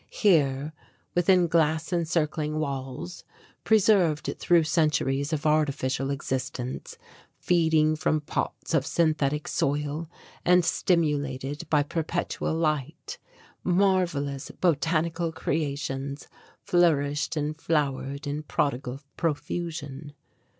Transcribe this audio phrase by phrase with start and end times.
[0.09, 0.73] Here
[1.13, 3.23] within glass encircling walls,
[3.63, 6.97] preserved through centuries of artificial existence,
[7.37, 10.09] feeding from pots of synthetic soil
[10.43, 13.19] and stimulated by perpetual light,
[13.63, 16.27] marvellous botanical creations
[16.63, 20.13] flourished and flowered in prodigal profusion.